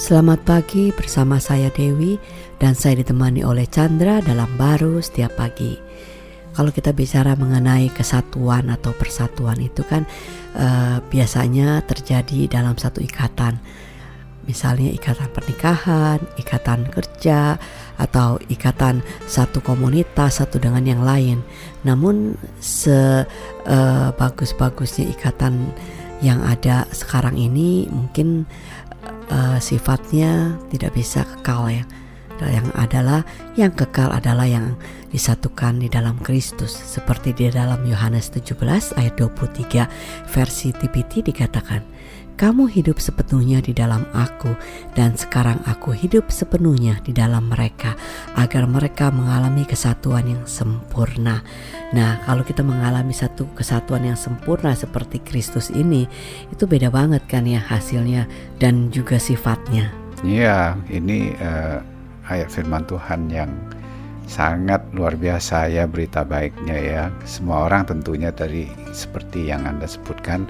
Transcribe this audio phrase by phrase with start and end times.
[0.00, 2.16] Selamat pagi bersama saya Dewi
[2.56, 5.76] dan saya ditemani oleh Chandra dalam baru setiap pagi.
[6.56, 10.08] Kalau kita bicara mengenai kesatuan atau persatuan itu kan
[10.56, 13.60] uh, biasanya terjadi dalam satu ikatan.
[14.48, 17.60] Misalnya ikatan pernikahan, ikatan kerja,
[18.00, 21.44] atau ikatan satu komunitas satu dengan yang lain.
[21.84, 25.76] Namun sebagus-bagusnya uh, ikatan
[26.24, 28.44] yang ada sekarang ini mungkin
[29.30, 31.84] uh, sifatnya tidak bisa kekal ya.
[32.48, 33.20] Yang adalah
[33.58, 34.78] yang kekal adalah yang
[35.10, 38.56] disatukan di dalam Kristus seperti di dalam Yohanes 17
[38.96, 41.82] ayat 23 versi TPT dikatakan
[42.40, 44.56] kamu hidup sepenuhnya di dalam aku
[44.96, 47.92] dan sekarang aku hidup sepenuhnya di dalam mereka
[48.32, 51.44] agar mereka mengalami kesatuan yang sempurna.
[51.92, 56.08] Nah, kalau kita mengalami satu kesatuan yang sempurna seperti Kristus ini,
[56.48, 58.24] itu beda banget kan ya hasilnya
[58.56, 59.92] dan juga sifatnya.
[60.24, 61.84] Iya, ini uh,
[62.30, 63.50] ayat firman Tuhan yang
[64.30, 67.02] sangat luar biasa ya berita baiknya ya.
[67.26, 70.46] Semua orang tentunya tadi seperti yang Anda sebutkan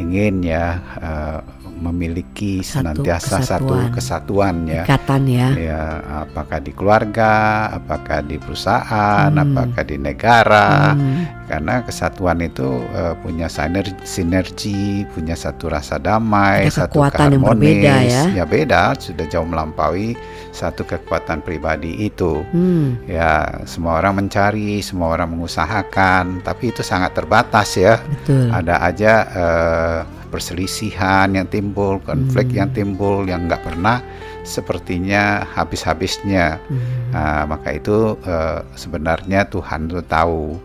[0.00, 1.40] ingin ya uh,
[1.80, 3.88] memiliki satu senantiasa kesatuan.
[3.88, 5.82] satu kesatuan ya ikatan ya ya
[6.28, 7.32] apakah di keluarga
[7.72, 9.44] apakah di perusahaan hmm.
[9.48, 11.48] apakah di negara hmm.
[11.48, 17.42] karena kesatuan itu uh, punya sinergi, sinergi punya satu rasa damai Ada satu kekuatan yang
[17.48, 20.14] berbeda ya ya beda sudah jauh melampaui
[20.52, 23.08] satu kekuatan pribadi itu hmm.
[23.08, 28.52] ya semua orang mencari semua orang mengusahakan tapi itu sangat terbatas ya Betul.
[28.52, 29.89] ada aja uh,
[30.30, 32.56] perselisihan yang timbul, konflik hmm.
[32.56, 33.98] yang timbul yang nggak pernah
[34.46, 36.56] sepertinya habis-habisnya.
[36.56, 36.80] Hmm.
[37.12, 40.56] Nah, maka itu uh, sebenarnya Tuhan itu tahu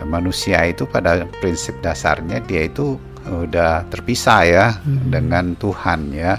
[0.00, 5.08] uh, manusia itu pada prinsip dasarnya dia itu udah terpisah ya hmm.
[5.08, 6.36] dengan Tuhan ya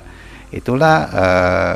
[0.55, 1.75] itulah uh,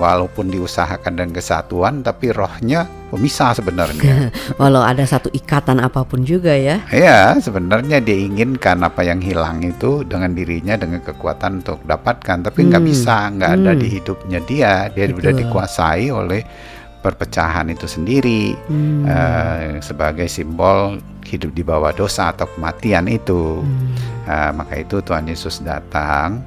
[0.00, 4.32] walaupun diusahakan dan kesatuan tapi rohnya pemisah sebenarnya.
[4.60, 6.80] Walau ada satu ikatan apa pun juga ya.
[6.88, 12.66] Iya, sebenarnya dia inginkan apa yang hilang itu dengan dirinya dengan kekuatan untuk dapatkan, tapi
[12.66, 12.90] nggak hmm.
[12.90, 13.58] bisa, nggak hmm.
[13.62, 14.72] ada di hidupnya dia.
[14.90, 16.42] Dia sudah dikuasai oleh
[17.04, 19.04] perpecahan itu sendiri hmm.
[19.06, 23.62] uh, sebagai simbol hidup di bawah dosa atau kematian itu.
[23.62, 23.94] Hmm.
[24.26, 26.42] Uh, maka itu Tuhan Yesus datang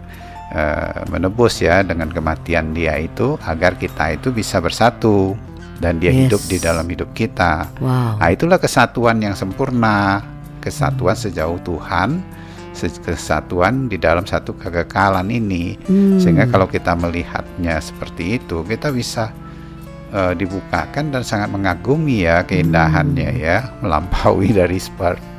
[0.54, 5.34] uh, menebus ya dengan kematian dia itu agar kita itu bisa bersatu
[5.80, 6.28] dan dia yes.
[6.28, 7.72] hidup di dalam hidup kita.
[7.80, 8.20] Wow.
[8.20, 10.22] Nah, itulah kesatuan yang sempurna,
[10.60, 11.24] kesatuan hmm.
[11.24, 12.20] sejauh Tuhan,
[12.78, 15.80] kesatuan di dalam satu kekekalan ini.
[15.88, 16.20] Hmm.
[16.20, 19.32] Sehingga kalau kita melihatnya seperti itu, kita bisa
[20.12, 23.40] uh, dibukakan dan sangat mengagumi ya keindahannya hmm.
[23.40, 24.78] ya, melampaui dari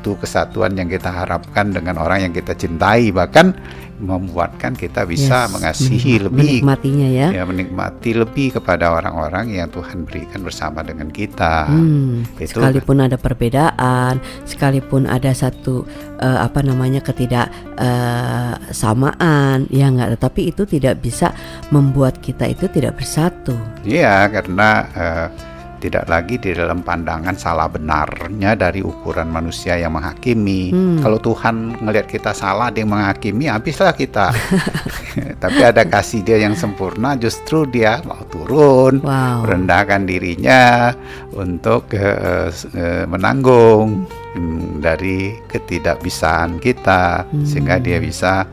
[0.01, 3.13] suatu kesatuan yang kita harapkan dengan orang yang kita cintai.
[3.13, 3.53] Bahkan
[4.01, 6.65] membuatkan kita bisa yes, mengasihi menikmati, lebih.
[6.65, 7.29] menikmatinya ya.
[7.37, 11.69] ya menikmati lebih kepada orang-orang yang Tuhan berikan bersama dengan kita.
[11.69, 15.85] Hmm, itu sekalipun ada perbedaan sekalipun ada satu
[16.17, 20.17] uh, apa namanya ketidaksamaan uh, ya enggak?
[20.17, 21.37] Tetapi itu tidak bisa
[21.69, 23.53] membuat kita itu tidak bersatu.
[23.85, 25.50] Iya karena uh,
[25.81, 30.71] tidak lagi di dalam pandangan salah benarnya dari ukuran manusia yang menghakimi.
[30.71, 31.01] Hmm.
[31.01, 34.31] Kalau Tuhan melihat kita salah dia menghakimi, habislah kita.
[35.43, 39.43] Tapi ada kasih dia yang sempurna, justru dia mau turun, wow.
[39.43, 40.93] merendahkan dirinya
[41.33, 44.05] untuk uh, uh, menanggung
[44.37, 47.49] um, dari ketidakbisaan kita, hmm.
[47.49, 48.45] sehingga dia bisa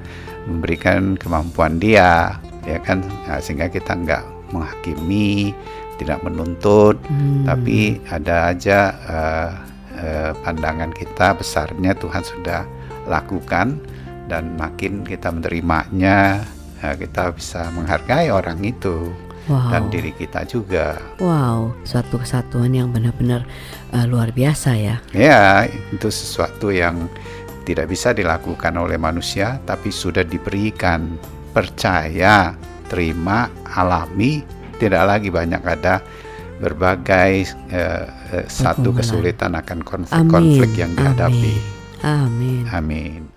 [0.48, 4.24] memberikan kemampuan dia, ya kan, nah, sehingga kita nggak
[4.56, 5.52] menghakimi
[5.98, 7.46] tidak menuntut, hmm.
[7.46, 9.52] tapi ada aja uh,
[9.98, 12.62] uh, pandangan kita besarnya Tuhan sudah
[13.10, 13.82] lakukan
[14.28, 16.46] dan makin kita menerimanya
[16.84, 19.10] uh, kita bisa menghargai orang itu
[19.50, 19.72] wow.
[19.74, 21.00] dan diri kita juga.
[21.18, 23.48] Wow, suatu kesatuan yang benar-benar
[23.96, 24.96] uh, luar biasa ya.
[25.16, 27.10] Ya, itu sesuatu yang
[27.68, 31.20] tidak bisa dilakukan oleh manusia, tapi sudah diberikan
[31.52, 32.56] percaya,
[32.88, 36.02] terima, alami tidak lagi banyak ada
[36.58, 38.06] berbagai uh,
[38.50, 41.54] satu kesulitan akan konflik-konflik yang dihadapi.
[42.02, 42.66] Amin.
[42.74, 43.37] Amin.